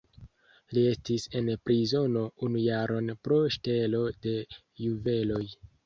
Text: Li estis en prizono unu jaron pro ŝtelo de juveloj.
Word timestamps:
Li 0.77 0.85
estis 0.91 1.27
en 1.41 1.51
prizono 1.67 2.25
unu 2.49 2.65
jaron 2.65 3.15
pro 3.23 3.41
ŝtelo 3.59 4.05
de 4.27 4.39
juveloj. 4.85 5.45